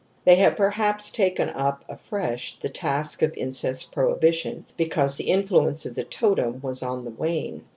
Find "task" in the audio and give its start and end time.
2.69-3.21